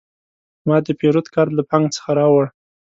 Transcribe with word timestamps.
ما 0.67 0.77
د 0.85 0.87
پیرود 0.99 1.27
کارت 1.33 1.51
له 1.57 1.63
بانک 1.69 1.87
څخه 1.95 2.09
راوړی. 2.19 2.47